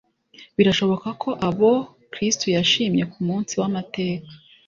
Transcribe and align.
Birashoboka 0.57 1.07
ko 1.21 1.29
abo 1.47 1.71
Kristo 2.13 2.45
yashimye 2.55 3.03
ku 3.11 3.19
munsi 3.27 3.53
w'amateka, 3.59 4.29